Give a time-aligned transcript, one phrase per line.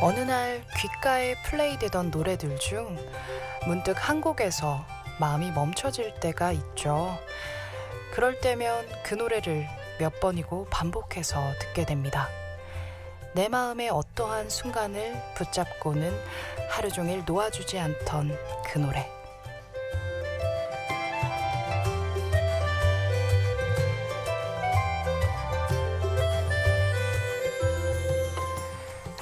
[0.00, 2.96] 어느 날 귓가에 플레이되던 노래들 중
[3.66, 4.86] 문득 한 곡에서
[5.18, 7.18] 마음이 멈춰질 때가 있죠.
[8.12, 9.66] 그럴 때면 그 노래를
[9.98, 12.28] 몇 번이고 반복해서 듣게 됩니다.
[13.34, 16.16] 내 마음의 어떠한 순간을 붙잡고는
[16.70, 19.17] 하루 종일 놓아주지 않던 그 노래.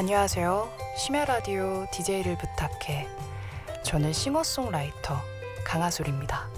[0.06, 0.70] 안녕하세요.
[0.96, 3.08] 심야 라디오 DJ를 부탁해.
[3.82, 5.16] 저는 싱어송라이터
[5.64, 6.48] 강하솔입니다.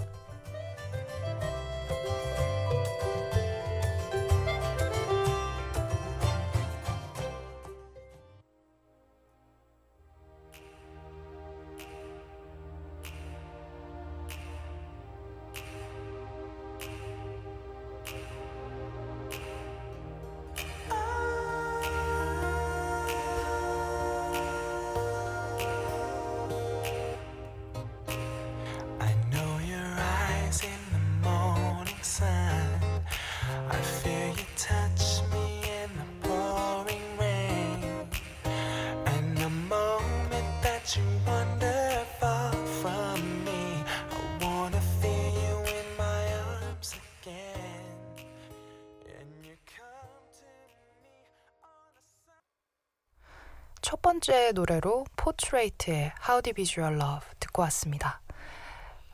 [54.09, 58.21] 번째 노래로 포트레이트의 How Is Your Love 듣고 왔습니다.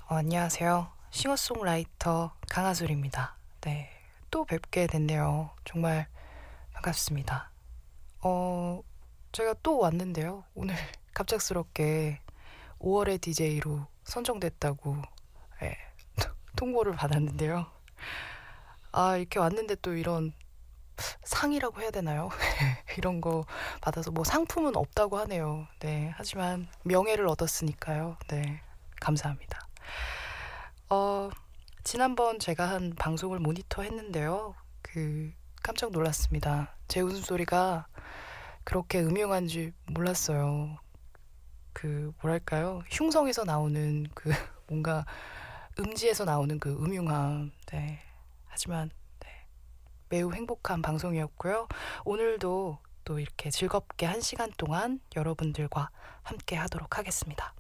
[0.08, 0.90] 어, 안녕하세요.
[1.12, 3.36] 싱어송라이터 강하솔입니다.
[3.60, 3.90] 네,
[4.32, 5.50] 또 뵙게 됐네요.
[5.66, 6.08] 정말
[6.72, 7.52] 반갑습니다.
[8.22, 8.82] 어,
[9.34, 10.46] 제가 또 왔는데요.
[10.54, 10.76] 오늘
[11.14, 12.22] 갑작스럽게
[12.80, 14.96] 5월의 DJ로 선정됐다고
[15.64, 15.78] 예,
[16.56, 17.70] 통보를 받았는데요.
[18.94, 20.32] 아, 이렇게 왔는데 또 이런
[21.24, 22.30] 상이라고 해야 되나요?
[22.98, 23.46] 이런 거
[23.82, 25.68] 받아서 뭐 상품은 없다고 하네요.
[25.80, 26.12] 네.
[26.16, 28.18] 하지만 명예를 얻었으니까요.
[28.28, 28.62] 네.
[29.02, 29.68] 감사합니다.
[30.90, 31.30] 어,
[31.84, 34.56] 지난번 제가 한 방송을 모니터 했는데요.
[34.82, 36.76] 그 깜짝 놀랐습니다.
[36.88, 37.88] 제 웃음소리가
[38.64, 40.78] 그렇게 음흉한지 몰랐어요.
[41.74, 42.82] 그 뭐랄까요?
[42.90, 44.30] 흉성에서 나오는 그
[44.68, 45.06] 뭔가
[45.80, 47.52] 음지에서 나오는 그 음흉함.
[47.68, 48.00] 네.
[48.48, 49.05] 하지만 네.
[50.10, 51.68] 매우 행복한 방송이었고요.
[52.06, 55.90] 오늘도 또 이렇게 즐겁게 한 시간 동안 여러분들과
[56.24, 57.54] 함께 하도록 하겠습니다.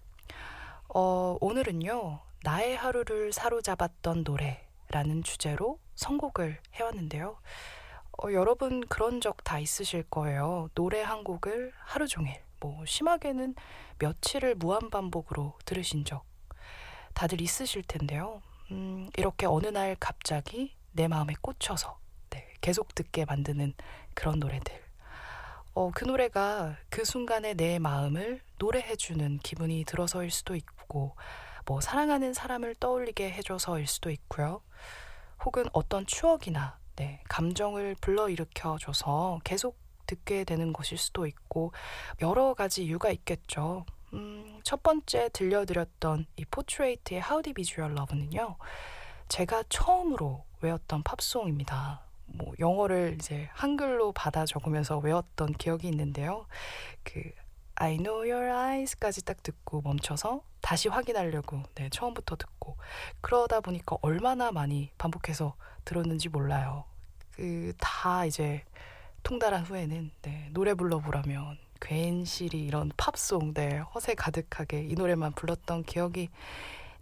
[0.90, 7.38] 어, 오늘은요, 나의 하루를 사로잡았던 노래라는 주제로 선곡을 해왔는데요.
[8.24, 10.70] 어, 여러분 그런 적 다 있으실 거예요.
[10.74, 13.56] 노래 한 곡을 하루 종일, 뭐, 심하게는
[14.00, 16.24] 며칠을 무한반복으로 들으신 적
[17.14, 18.42] 다들 있으실 텐데요.
[18.72, 22.05] 음, 이렇게 어느 날 갑자기 내 마음에 꽂혀서 네,
[22.66, 23.76] 계속 듣게 만드는
[24.16, 24.74] 그런 노래들.
[25.76, 31.16] 어, 그 노래가 그 순간에 내 마음을 노래해주는 기분이 들어서일 수도 있고,
[31.68, 34.64] 뭐, 사랑하는 사람을 떠올리게 해줘서일 수도 있고요.
[35.44, 39.78] 혹은 어떤 추억이나, 네, 감정을 불러일으켜줘서 계속
[40.08, 41.72] 듣게 되는 것일 수도 있고,
[42.24, 43.86] 여러 가지 이유가 있겠죠.
[44.14, 48.58] 음, 첫 번째 들려드렸던 이 포트레이트의 How Deep Is Your Love는요,
[49.30, 52.05] 제가 처음으로 외웠던 팝송입니다.
[52.38, 56.46] 뭐 영어를 이제 한글로 받아 적으면서 외웠던 기억이 있는데요.
[57.04, 57.32] 그
[57.76, 62.78] I know your eyes까지 딱 듣고 멈춰서 다시 확인하려고 네, 처음부터 듣고
[63.22, 66.86] 그러다 보니까 얼마나 많이 반복해서 들었는지 몰라요.
[67.36, 68.64] 그 다 이제
[69.24, 76.30] 통달한 후에는 네, 노래 불러보라면 괜시리 이런 팝송 네, 허세 가득하게 이 노래만 불렀던 기억이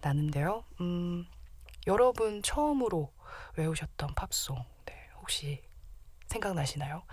[0.02, 0.64] 나는데요.
[0.82, 1.26] 음,
[1.88, 3.12] 여러분 처음으로
[3.58, 4.64] 외우셨던 팝송 네,
[5.24, 5.64] 혹시
[6.28, 7.04] 생각나시나요?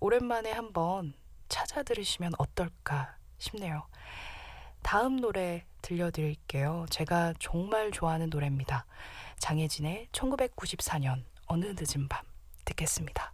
[0.00, 1.14] 오랜만에 한번
[1.48, 3.88] 찾아 들으시면 어떨까 싶네요.
[4.82, 6.86] 다음 노래 들려드릴게요.
[6.90, 8.86] 제가 정말 좋아하는 노래입니다.
[9.40, 12.24] 장혜진의 1994년 어느 늦은 밤
[12.64, 13.32] 듣겠습니다.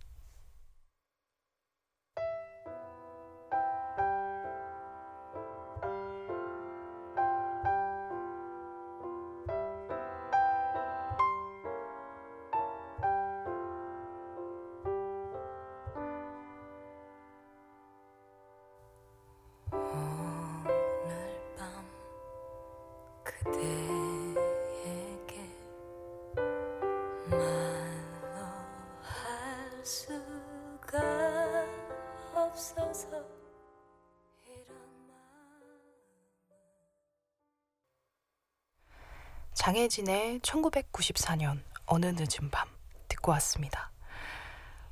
[39.62, 42.66] 장혜진의 1994년 어느 늦은 밤
[43.06, 43.92] 듣고 왔습니다.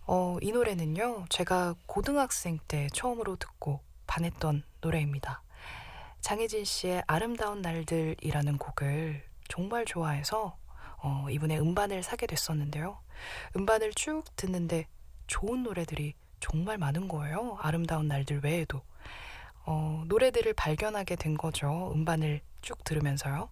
[0.07, 5.43] 어, 이 노래는요, 제가 고등학생 때 처음으로 듣고 반했던 노래입니다.
[6.21, 10.57] 장혜진 씨의 아름다운 날들이라는 곡을 정말 좋아해서
[10.99, 13.01] 어, 이번에 음반을 사게 됐었는데요.
[13.57, 14.87] 음반을 쭉 듣는데
[15.27, 17.59] 좋은 노래들이 정말 많은 거예요.
[17.61, 18.83] 아름다운 날들 외에도.
[19.67, 21.91] 어, 노래들을 발견하게 된 거죠.
[21.93, 23.51] 음반을 쭉 들으면서요.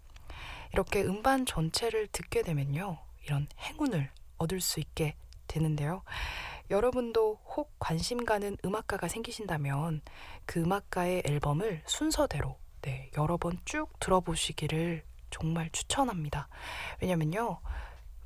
[0.72, 2.98] 이렇게 음반 전체를 듣게 되면요.
[3.24, 6.02] 이런 행운을 얻을 수 있게 되는데요.
[6.70, 10.02] 여러분도 혹 관심 가는 음악가가 생기신다면
[10.44, 16.48] 그 음악가의 앨범을 순서대로 네, 여러 번 쭉 들어보시기를 정말 추천합니다.
[17.00, 17.60] 왜냐면요.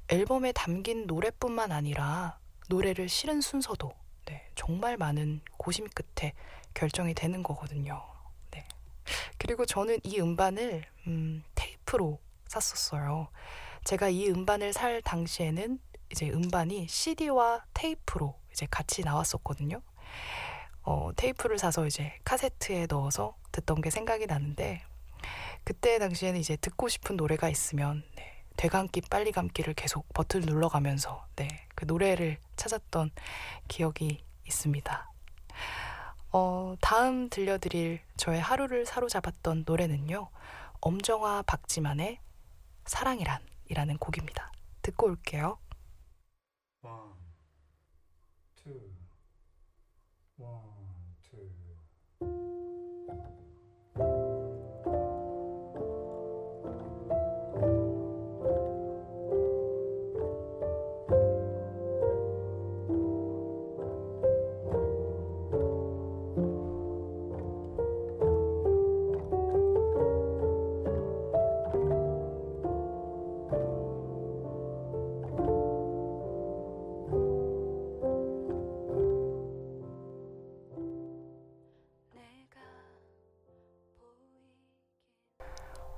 [0.08, 2.38] 앨범에 담긴 노래뿐만 아니라
[2.68, 3.92] 노래를 실은 순서도
[4.26, 6.32] 네, 정말 많은 고심 끝에
[6.74, 8.11] 결정이 되는 거거든요.
[9.04, 9.12] 네.
[9.38, 13.28] 그리고 저는 이 음반을 음, 테이프로 샀었어요.
[13.84, 15.78] 제가 이 음반을 살 당시에는
[16.10, 19.80] 이제 음반이 CD와 테이프로 이제 같이 나왔었거든요.
[20.82, 24.84] 어, 테이프를 사서 이제 카세트에 넣어서 듣던 게 생각이 나는데
[25.64, 31.48] 그때 당시에는 이제 듣고 싶은 노래가 있으면 네, 되감기 빨리 감기를 계속 버튼을 눌러가면서 네,
[31.74, 33.10] 그 노래를 찾았던
[33.68, 35.11] 기억이 있습니다.
[36.32, 40.30] 어, 다음 들려드릴 저의 하루를 사로잡았던 노래는요.
[40.80, 42.20] 엄정화 박지만의
[42.86, 44.50] 사랑이란 이라는 곡입니다.
[44.80, 45.58] 듣고 올게요.
[50.38, 50.81] One,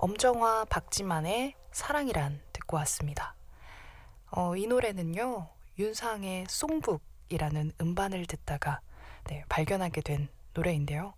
[0.05, 3.35] 엄정화 박지만의 사랑이란 듣고 왔습니다.
[4.31, 5.49] 어, 이 노래는요,
[5.79, 8.83] 윤상의 송북이라는 음반을 듣다가
[9.31, 11.15] 네, 발견하게 된 노래인데요.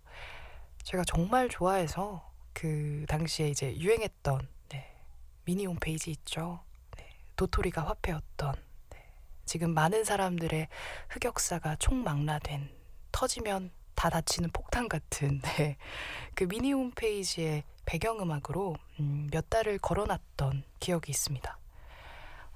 [0.83, 4.95] 제가 정말 좋아해서 그 당시에 이제 유행했던 네,
[5.43, 6.61] 미니 홈페이지 있죠.
[6.95, 8.55] 네, 도토리가 화폐였던
[8.91, 9.11] 네,
[9.43, 10.69] 지금 많은 사람들의
[11.09, 12.69] 흑역사가 총망라된
[13.11, 15.75] 터지면 다 다치는 폭탄 같은 네,
[16.35, 21.57] 그 미니 홈페이지에 배경음악으로 음, 몇 달을 걸어놨던 기억이 있습니다.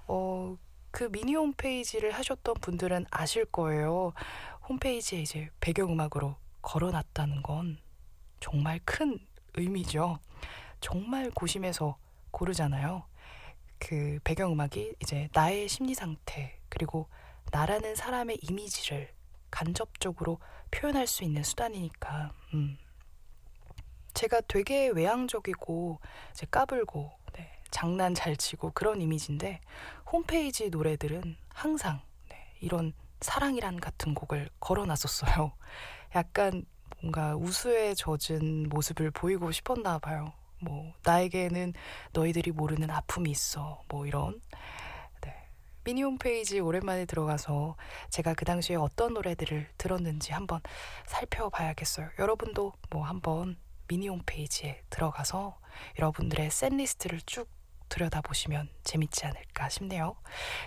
[0.08, 0.56] 어,
[0.92, 4.14] 그 미니 홈페이지를 하셨던 분들은 아실 거예요.
[4.70, 7.80] 홈페이지에 이제 배경음악으로 걸어놨다는 건
[8.40, 9.18] 정말 큰
[9.56, 10.20] 의미죠.
[10.80, 11.98] 정말 고심해서
[12.30, 13.04] 고르잖아요.
[13.80, 17.08] 그 배경음악이 이제 나의 심리 상태, 그리고
[17.52, 19.12] 나라는 사람의 이미지를
[19.52, 20.40] 간접적으로
[20.72, 22.78] 표현할 수 있는 수단이니까, 음.
[24.14, 26.00] 제가 되게 외향적이고
[26.32, 29.62] 이제 까불고 네, 장난 잘 치고 그런 이미지인데
[30.12, 35.54] 홈페이지 노래들은 항상 네, 이런 사랑이란 같은 곡을 걸어놨었어요.
[36.16, 36.66] 약간
[37.02, 40.34] 뭔가 우수에 젖은 모습을 보이고 싶었나 봐요.
[40.60, 41.74] 뭐 나에게는
[42.14, 43.82] 너희들이 모르는 아픔이 있어.
[43.88, 44.60] 뭐 이런 네.
[45.84, 47.76] 미니 홈페이지 오랜만에 들어가서
[48.10, 50.62] 제가 그 당시에 어떤 노래들을 들었는지 한번
[51.08, 52.10] 살펴봐야겠어요.
[52.20, 53.58] 여러분도 뭐 한번
[53.88, 55.58] 미니 홈페이지에 들어가서
[55.98, 57.50] 여러분들의 셋리스트를 쭉
[57.90, 60.16] 들여다보시면 재밌지 않을까 싶네요.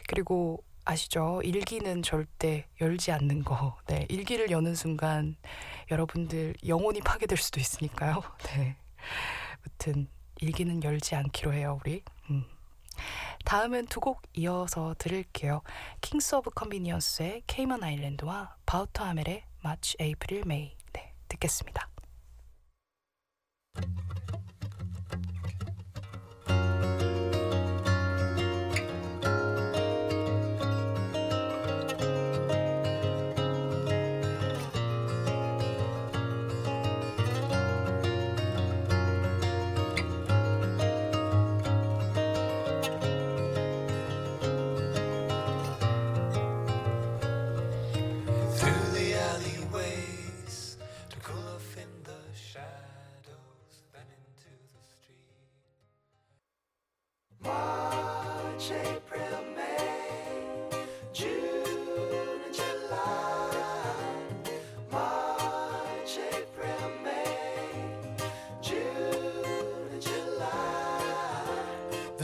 [0.08, 1.40] 그리고 아시죠?
[1.42, 3.78] 일기는 절대 열지 않는 거.
[3.88, 5.36] 네, 일기를 여는 순간
[5.90, 8.22] 여러분들 영혼이 파괴될 수도 있으니까요.
[8.54, 8.76] 네.
[9.60, 10.08] 아무튼
[10.40, 12.02] 일기는 열지 않기로 해요, 우리.
[12.96, 13.44] 음.
[13.44, 15.62] 다음은 두 곡 이어서 들을게요.
[16.00, 20.76] Kings of Convenience의 Cayman Islands와 바우터 하멜의 March April May.
[20.92, 21.88] 네, 듣겠습니다.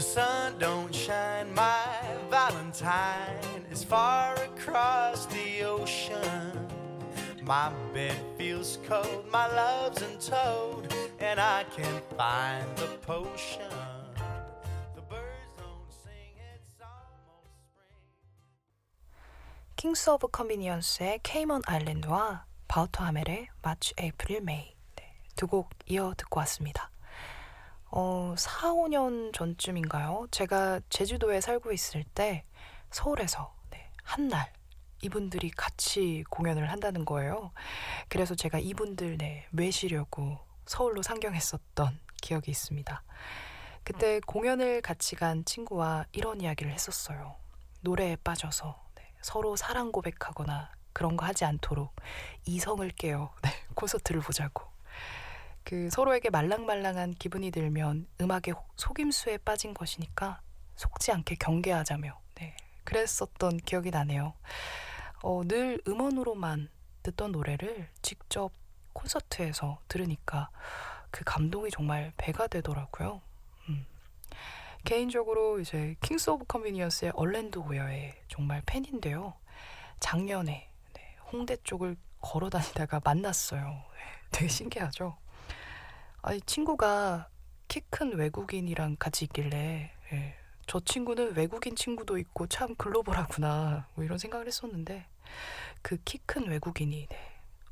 [0.02, 1.86] sun don't shine, my
[2.30, 6.68] Valentine is far across the ocean.
[7.42, 13.70] My bed feels cold, my love's in toad, and I can't find the potion.
[14.96, 17.94] The birds don't sing, it's almost spring.
[19.76, 26.40] 킹스 오브 컨비니언스의 케이먼 아일랜드와 바우터 하멜의 마치 에이프릴 메이 네, 두 곡 이어 듣고
[26.40, 26.89] 왔습니다.
[27.93, 30.27] 어, 4, 5년 전쯤인가요?
[30.31, 32.45] 제가 제주도에 살고 있을 때
[32.89, 34.51] 서울에서 네, 한날
[35.01, 37.51] 이분들이 같이 공연을 한다는 거예요.
[38.07, 43.03] 그래서 제가 이분들 네, 외시려고 서울로 상경했었던 기억이 있습니다.
[43.83, 47.35] 그때 공연을 같이 간 친구와 이런 이야기를 했었어요.
[47.81, 51.93] 노래에 빠져서 네, 서로 사랑 고백하거나 그런 거 하지 않도록
[52.45, 54.70] 이성을 깨어 네, 콘서트를 보자고.
[55.63, 60.41] 그 서로에게 말랑말랑한 기분이 들면 음악의 혹- 속임수에 빠진 것이니까
[60.75, 64.33] 속지 않게 경계하자며 네, 그랬었던 기억이 나네요.
[65.23, 66.69] 어, 늘 음원으로만
[67.03, 68.51] 듣던 노래를 직접
[68.93, 70.49] 콘서트에서 들으니까
[71.11, 73.21] 그 감동이 정말 배가 되더라고요.
[73.69, 73.85] 음.
[74.83, 79.35] 개인적으로 이제 Kings of Convenience의 얼렌드 오여의 정말 팬인데요.
[79.99, 83.61] 작년에 네, 홍대 쪽을 걸어 다니다가 만났어요.
[83.61, 83.99] 네,
[84.31, 85.17] 되게 신기하죠.
[86.21, 87.29] 아니 친구가
[87.67, 90.35] 키 큰 외국인이랑 같이 있길래 예,
[90.67, 95.07] 저 친구는 외국인 친구도 있고 참 글로벌하구나 뭐 이런 생각을 했었는데
[95.81, 97.17] 그 키 큰 외국인이 네,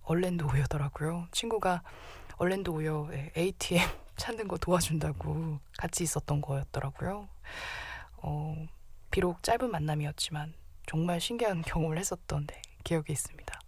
[0.03, 1.27] 얼랜도 우여더라고요.
[1.31, 1.83] 친구가
[2.37, 2.73] 얼랜도
[3.13, 7.27] 예, ATM 찾는 거 도와준다고 같이 있었던 거였더라고요.
[8.17, 8.67] 어,
[9.11, 10.53] 비록 짧은 만남이었지만
[10.87, 13.59] 정말 신기한 경험을 했었던 네, 기억이 있습니다.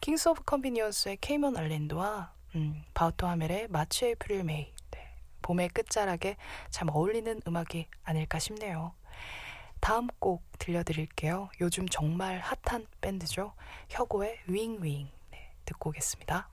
[0.00, 6.36] Kings of Convenience의 Cayman Islands와 음, 바우터 하멜의 March April May 네, 봄의 끝자락에
[6.70, 8.94] 참 어울리는 음악이 아닐까 싶네요.
[9.80, 11.50] 다음 곡 들려드릴게요.
[11.60, 13.54] 요즘 정말 핫한 밴드죠.
[13.88, 16.48] 혁오의 윙윙 네, 듣고 오겠습니다.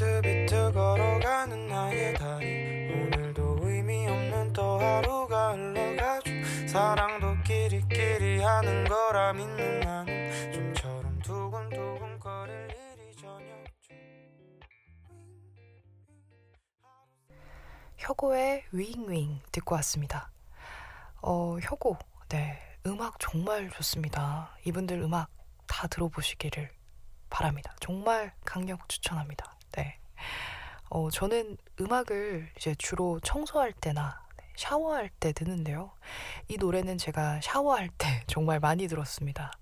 [0.00, 6.30] 비트비트 걸어가는 나의 다리 오늘도 의미 없는 또 하루가 흘러가죠
[6.66, 13.94] 사랑도 끼리끼리 하는 거라 믿는 나는 좀처럼 두근두근 거릴 일이 전혀 없죠
[17.98, 20.32] 혁오의 윙윙 듣고 왔습니다.
[21.20, 21.98] 어, 혁오,
[22.30, 24.56] 네, 음악 정말 좋습니다.
[24.64, 25.28] 이분들 음악
[25.66, 26.70] 다 들어보시기를
[27.28, 27.76] 바랍니다.
[27.80, 29.49] 정말 강력 추천합니다.
[30.20, 30.86] 네.
[30.90, 35.92] 어, 저는 음악을 이제 주로 청소할 때나 네, 샤워할 때 듣는데요.
[36.48, 39.52] 이 노래는 제가 샤워할 때 정말 많이 들었습니다.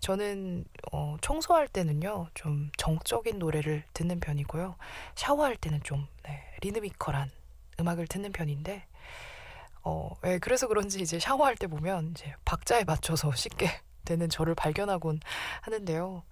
[0.00, 4.76] 저는 어, 청소할 때는요, 좀 정적인 노래를 듣는 편이고요.
[5.14, 7.30] 샤워할 때는 좀 네, 리드미컬한
[7.80, 8.86] 음악을 듣는 편인데,
[9.82, 13.68] 어, 예, 그래서 그런지 이제 샤워할 때 보면 이제 박자에 맞춰서 쉽게
[14.04, 15.20] 되는 저를 발견하곤
[15.62, 16.22] 하는데요.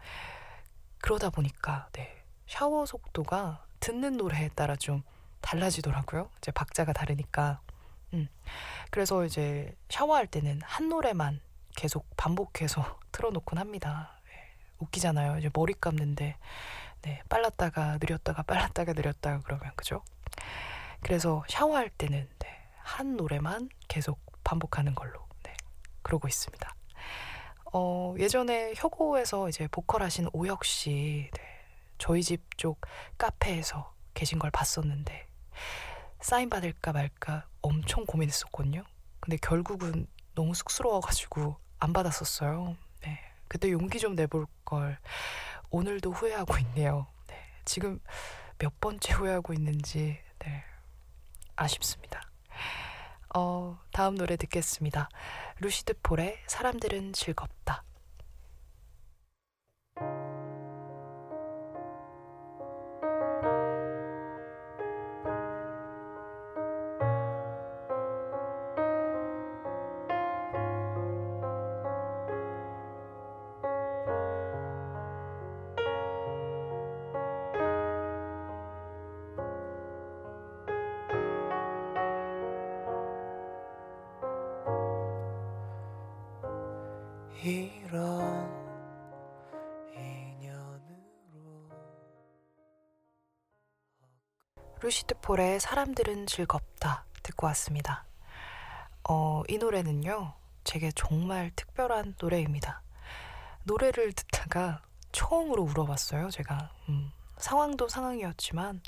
[1.00, 2.21] 그러다 보니까 네,
[2.52, 5.02] 샤워 속도가 듣는 노래에 따라 좀
[5.40, 6.28] 달라지더라고요.
[6.36, 7.62] 이제 박자가 다르니까.
[8.12, 8.28] 음.
[8.90, 11.40] 그래서 이제 샤워할 때는 한 노래만
[11.74, 14.20] 계속 반복해서 틀어놓곤 합니다.
[14.28, 15.38] 예, 웃기잖아요.
[15.38, 16.36] 이제 머리 감는데
[17.00, 20.04] 네, 빨랐다가 느렸다가 빨랐다가 느렸다가 그러면 그죠?
[21.00, 25.56] 그래서 샤워할 때는 네, 한 노래만 계속 반복하는 걸로 네,
[26.02, 26.74] 그러고 있습니다.
[27.72, 31.51] 어, 예전에 혁오에서 이제 보컬하신 오혁 씨 네,
[32.02, 32.80] 저희 집 쪽
[33.16, 35.28] 카페에서 계신 걸 봤었는데
[36.20, 38.82] 사인 받을까 말까 엄청 고민했었거든요.
[39.20, 42.76] 근데 결국은 너무 쑥스러워가지고 안 받았었어요.
[43.02, 44.98] 네, 그때 용기 좀 내볼 걸
[45.70, 47.06] 오늘도 후회하고 있네요.
[47.28, 48.00] 네, 지금
[48.58, 50.64] 몇 번째 후회하고 있는지 네,
[51.54, 52.20] 아쉽습니다.
[53.36, 55.08] 어, 다음 노래 듣겠습니다.
[55.60, 57.84] 루시드 폴의 사람들은 즐겁다.
[87.44, 88.48] 이런
[89.96, 91.68] 인연으로
[94.80, 98.04] 루시드 폴의 사람들은 즐겁다 듣고 왔습니다.
[99.08, 102.80] 어, 이 노래는요, 제게 정말 특별한 노래입니다.
[103.64, 104.80] 노래를 듣다가
[105.10, 106.30] 처음으로 울어봤어요.
[106.30, 108.80] 제가 음, 상황도 상황이었지만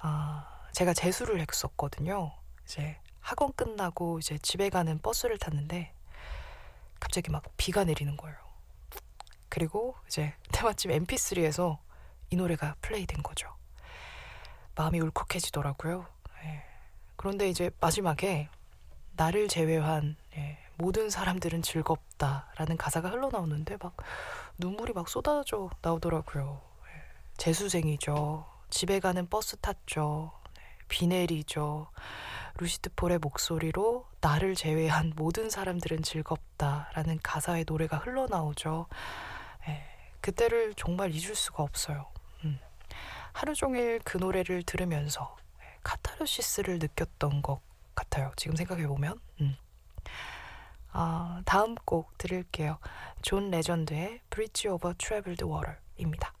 [0.00, 2.32] 아, 제가 재수를 했었거든요.
[2.64, 5.92] 이제 학원 끝나고 이제 집에 가는 버스를 탔는데
[7.00, 8.36] 갑자기 막 비가 내리는 거예요.
[9.48, 11.78] 그리고 이제 때마침 MP3에서
[12.30, 13.48] 이 노래가 플레이된 거죠.
[14.76, 16.06] 마음이 울컥해지더라고요.
[16.44, 16.64] 예.
[17.16, 18.48] 그런데 이제 마지막에
[19.16, 23.96] 나를 제외한 예, 모든 사람들은 즐겁다라는 가사가 흘러나오는데 막
[24.58, 26.62] 눈물이 막 쏟아져 나오더라고요.
[26.86, 27.02] 예.
[27.36, 28.46] 재수생이죠.
[28.70, 30.32] 집에 가는 버스 탔죠.
[30.54, 31.90] 네, 비 내리죠.
[32.58, 38.86] 루시드 폴의 목소리로 나를 제외한 모든 사람들은 즐겁다라는 가사의 노래가 흘러나오죠.
[39.68, 39.82] 예,
[40.20, 42.06] 그때를 정말 잊을 수가 없어요.
[42.44, 42.58] 음.
[43.32, 47.60] 하루 종일 그 노래를 들으면서 예, 카타르시스를 느꼈던 것
[47.94, 48.32] 같아요.
[48.36, 49.18] 지금 생각해 보면.
[49.40, 49.56] 음.
[50.92, 52.78] 아, 다음 곡 들을게요.
[53.22, 56.32] 존 레전드의 Bridge Over Troubled Water입니다.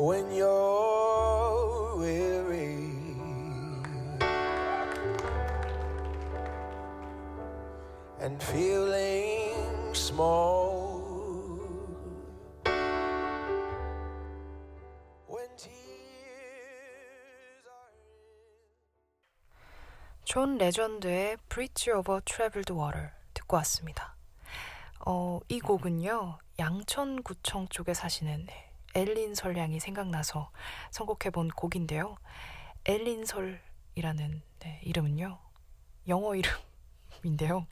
[0.00, 2.88] When you're weary
[8.18, 10.88] and feeling small
[20.24, 24.14] 존 레전드의 Bridge Over Troubled Water 듣고 왔습니다.
[25.04, 28.46] 어, 이 곡은요, 양천구청 쪽에 사시는
[28.94, 30.50] 엘린 설량이 생각나서
[30.90, 32.16] 선곡해본 곡인데요.
[32.84, 35.38] 엘린 설이라는 네, 이름은요,
[36.08, 37.66] 영어 이름인데요.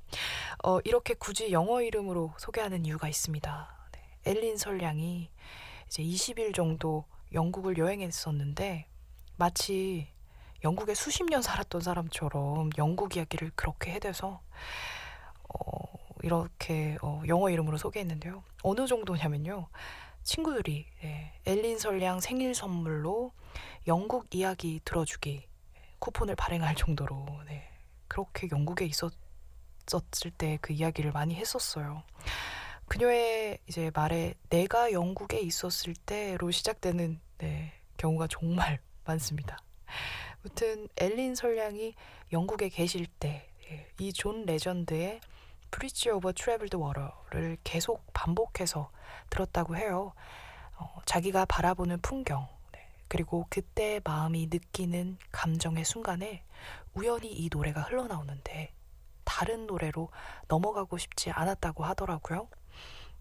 [0.64, 3.88] 어, 이렇게 굳이 영어 이름으로 소개하는 이유가 있습니다.
[3.92, 5.30] 네, 엘린 설량이
[5.86, 8.86] 이제 20일 정도 영국을 여행했었는데
[9.36, 10.08] 마치
[10.64, 14.40] 영국에 수십 년 살았던 사람처럼 영국 이야기를 그렇게 해대서
[15.48, 18.42] 어, 이렇게 어, 영어 이름으로 소개했는데요.
[18.62, 19.68] 어느 정도냐면요.
[20.28, 23.32] 친구들이 예, 엘린 설량 생일 선물로
[23.86, 25.46] 영국 이야기 들어주기
[26.00, 27.66] 쿠폰을 발행할 정도로 네,
[28.08, 32.02] 그렇게 영국에 있었을 때 그 이야기를 많이 했었어요.
[32.88, 39.56] 그녀의 이제 말에 내가 영국에 있었을 때로 시작되는 네, 경우가 정말 많습니다.
[40.44, 41.94] 아무튼 엘린 설량이
[42.32, 43.48] 영국에 계실 때
[43.98, 45.20] 이 존 레전드의
[45.70, 48.90] Bridge Over Troubled Water를 계속 반복해서
[49.30, 50.12] 들었다고 해요.
[50.76, 56.44] 어, 자기가 바라보는 풍경 네, 그리고 그때 마음이 느끼는 감정의 순간에
[56.94, 58.72] 우연히 이 노래가 흘러나오는데
[59.24, 60.10] 다른 노래로
[60.48, 62.48] 넘어가고 싶지 않았다고 하더라고요.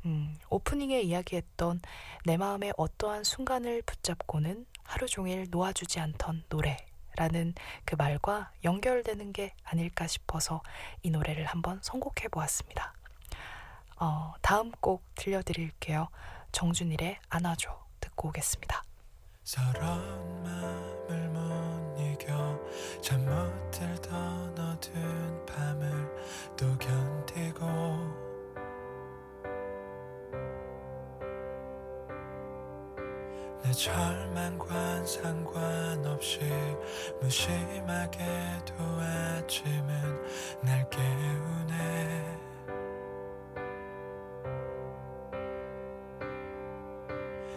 [0.05, 1.81] 음, 오프닝에 이야기했던
[2.25, 6.77] 내 마음의 어떠한 순간을 붙잡고는 하루 종일 놓아주지 않던 노래
[7.17, 7.53] 라는
[7.83, 10.61] 그 말과 연결되는 게 아닐까 싶어서
[11.01, 12.93] 이 노래를 한번 선곡해 보았습니다.
[13.99, 16.07] 어, 다음 곡 들려드릴게요.
[16.51, 18.83] 정준일의 안아줘 듣고 오겠습니다.
[19.43, 22.59] 서러운 마음을 못 이겨
[23.01, 25.45] 잠 못 들던 어두운
[33.77, 36.39] 내 절망과 상관없이
[37.21, 40.25] 무심하게도 아침은
[40.63, 42.39] 날 깨우네.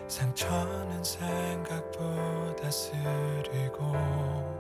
[0.09, 4.60] 상처는 생각보다 쓰리고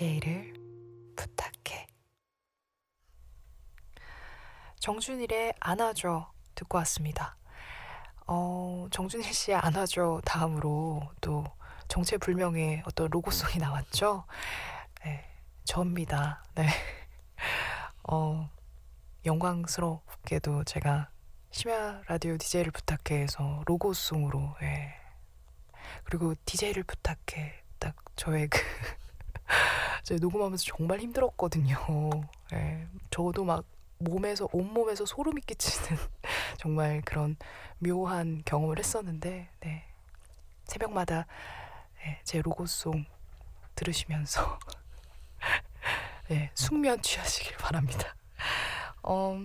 [0.00, 0.54] DJ를
[1.14, 1.86] 부탁해.
[4.78, 7.36] 정준일의 안아줘 듣고 왔습니다.
[8.26, 11.44] 어, 정준일 씨의 안아줘 다음으로 또
[11.88, 14.24] 정체불명의 어떤 로고송이 나왔죠.
[15.04, 15.26] 예,
[15.64, 16.44] 저입니다.
[16.54, 16.66] 네.
[18.08, 18.48] 어,
[19.26, 21.10] 영광스럽게도 제가
[21.50, 24.94] 심야 라디오 DJ를 부탁해서 로고송으로, 예.
[26.04, 27.64] 그리고 DJ를 부탁해.
[27.78, 28.58] 딱 저의 그,
[30.04, 31.76] 제 녹음하면서 정말 힘들었거든요.
[32.52, 32.86] 예.
[33.10, 33.64] 저도 막
[33.98, 35.98] 몸에서, 온몸에서 소름이 끼치는
[36.58, 37.36] 정말 그런
[37.78, 39.84] 묘한 경험을 했었는데, 네.
[40.70, 41.26] 새벽마다
[42.06, 43.04] 예, 제 로고송
[43.74, 44.58] 들으시면서
[46.28, 48.14] 네, 숙면 취하시길 바랍니다.
[49.02, 49.36] 어,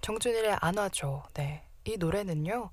[0.00, 1.22] 정준일의 안 와줘.
[1.34, 2.70] 네, 이 노래는요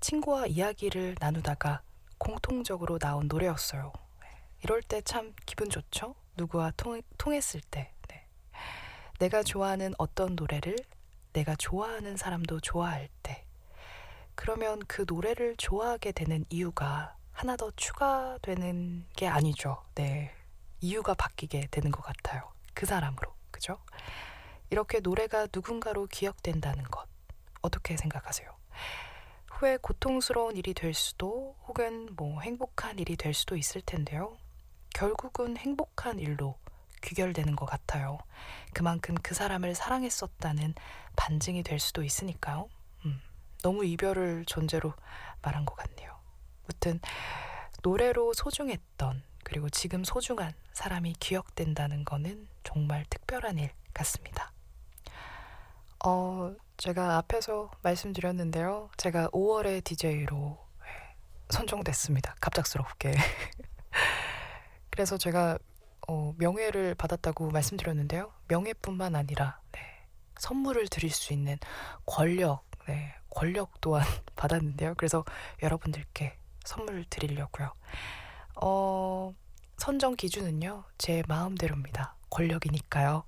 [0.00, 1.82] 친구와 이야기를 나누다가
[2.16, 3.92] 공통적으로 나온 노래였어요.
[4.60, 6.14] 네, 이럴 때 참 기분 좋죠.
[6.36, 7.92] 누구와 통, 통했을 때.
[8.08, 8.26] 네.
[9.18, 10.76] 내가 좋아하는 어떤 노래를
[11.32, 13.44] 내가 좋아하는 사람도 좋아할 때.
[14.34, 19.82] 그러면 그 노래를 좋아하게 되는 이유가 하나 더 추가되는 게 아니죠.
[19.94, 20.34] 네.
[20.80, 22.50] 이유가 바뀌게 되는 것 같아요.
[22.74, 23.34] 그 사람으로.
[23.50, 23.78] 그죠?
[24.70, 27.06] 이렇게 노래가 누군가로 기억된다는 것.
[27.60, 28.48] 어떻게 생각하세요?
[29.50, 34.38] 후에 고통스러운 일이 될 수도 혹은 뭐 행복한 일이 될 수도 있을 텐데요.
[34.94, 36.56] 결국은 행복한 일로
[37.02, 38.18] 귀결되는 것 같아요.
[38.74, 40.74] 그만큼 그 사람을 사랑했었다는
[41.16, 42.68] 반증이 될 수도 있으니까요.
[43.04, 43.20] 음,
[43.62, 44.92] 너무 이별을 존재로
[45.42, 46.18] 말한 것 같네요.
[46.66, 47.00] 무튼
[47.82, 54.52] 노래로 소중했던 그리고 지금 소중한 사람이 기억된다는 거는 정말 특별한 일 같습니다.
[56.04, 58.90] 어, 제가 앞에서 말씀드렸는데요.
[58.96, 60.58] 제가 5월에 DJ로
[61.50, 62.36] 선정됐습니다.
[62.40, 63.12] 갑작스럽게.
[65.00, 65.58] 그래서 제가
[66.08, 68.34] 어, 명예를 받았다고 말씀드렸는데요.
[68.48, 69.80] 명예뿐만 아니라 네,
[70.36, 71.56] 선물을 드릴 수 있는
[72.04, 74.04] 권력, 네, 권력 또한
[74.36, 74.96] 받았는데요.
[74.98, 75.24] 그래서
[75.62, 76.36] 여러분들께
[76.66, 77.72] 선물 드리려고요.
[78.56, 79.34] 어,
[79.78, 82.14] 선정 기준은요, 제 마음대로입니다.
[82.28, 83.24] 권력이니까요.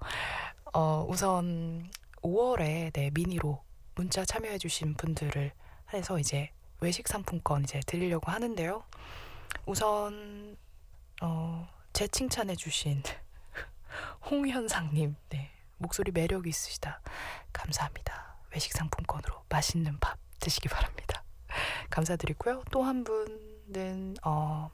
[0.75, 5.53] 어, 우선 5월에 네, 미니로 문자 참여해주신 분들을
[5.95, 6.51] 해서 이제
[6.83, 8.85] 외식 상품권 이제 드리려고 하는데요.
[9.65, 10.59] 우선
[11.25, 13.01] 어, 제 칭찬해 주신
[14.29, 17.01] 홍현상님, 네, 목소리 매력 있으시다.
[17.53, 18.37] 감사합니다.
[18.53, 21.23] 외식 상품권으로 맛있는 밥 드시기 바랍니다.
[21.91, 22.65] 감사드리고요.
[22.73, 24.71] 또 한 분은 어,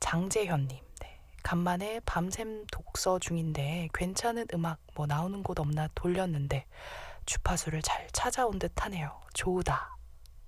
[0.00, 0.68] 장재현님.
[1.00, 1.20] 네.
[1.44, 6.66] 간만에 밤샘 독서 중인데 괜찮은 음악 뭐 나오는 곳 없나 돌렸는데
[7.24, 9.20] 주파수를 잘 찾아온 듯하네요.
[9.34, 9.96] 좋다.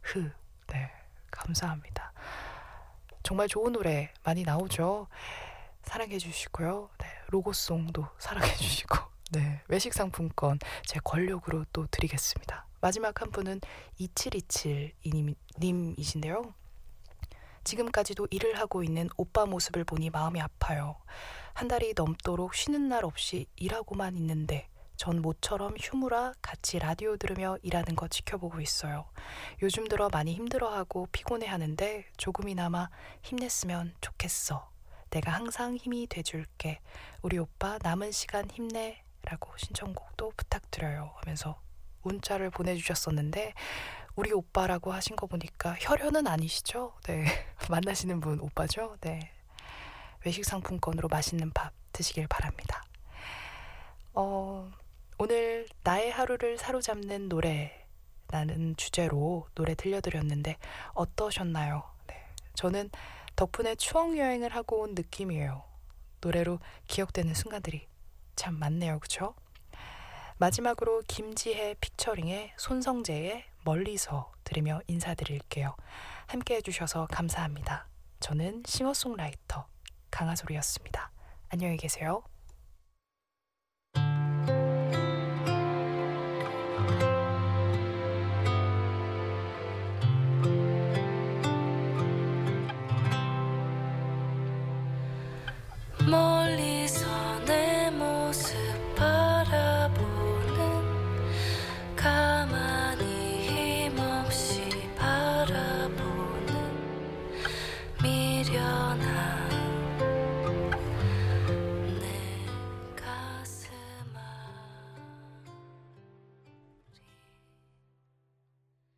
[0.02, 0.32] 흐.
[0.66, 0.90] 네.
[1.30, 2.12] 감사합니다.
[3.22, 5.06] 정말 좋은 노래 많이 나오죠.
[5.82, 6.90] 사랑해 주시고요.
[6.98, 7.06] 네.
[7.28, 8.98] 로고송도 사랑해 주시고.
[9.32, 9.62] 네.
[9.68, 12.66] 외식 상품권 제 권력으로 또 드리겠습니다.
[12.80, 13.60] 마지막 한 분은
[14.00, 16.52] 2727님이신데요.
[17.62, 20.96] 지금까지도 일을 하고 있는 오빠 모습을 보니 마음이 아파요.
[21.52, 24.66] 한 달이 넘도록 쉬는 날 없이 일하고만 있는데
[25.00, 29.06] 전 모처럼 휴무라 같이 라디오 들으며 일하는 거 지켜보고 있어요.
[29.62, 32.90] 요즘 들어 많이 힘들어하고 피곤해 하는데 조금이나마
[33.22, 34.68] 힘냈으면 좋겠어.
[35.08, 36.80] 내가 항상 힘이 돼줄게.
[37.22, 39.02] 우리 오빠 남은 시간 힘내.
[39.22, 41.14] 라고 신청곡도 부탁드려요.
[41.22, 41.58] 하면서
[42.02, 43.54] 문자를 보내주셨었는데
[44.16, 46.92] 우리 오빠라고 하신 거 보니까 혈연은 아니시죠?
[47.04, 47.24] 네.
[47.70, 48.98] 만나시는 분 오빠죠?
[49.00, 49.32] 네.
[50.26, 52.84] 외식 상품권으로 맛있는 밥 드시길 바랍니다.
[54.12, 54.70] 어,
[55.22, 60.56] 오늘 나의 하루를 사로잡는 노래라는 주제로 노래 들려드렸는데
[60.94, 61.82] 어떠셨나요?
[62.06, 62.24] 네.
[62.54, 62.88] 저는
[63.36, 65.62] 덕분에 추억 여행을 하고 온 느낌이에요.
[66.22, 67.86] 노래로 기억되는 순간들이
[68.34, 68.98] 참 많네요.
[68.98, 69.34] 그쵸?
[70.38, 75.76] 마지막으로 김지혜 피처링의 손성재의 멀리서 들으며 인사드릴게요.
[76.28, 77.88] 함께 해주셔서 감사합니다.
[78.20, 79.66] 저는 싱어송라이터
[80.10, 81.12] 강하솔이었습니다.
[81.50, 82.22] 안녕히 계세요.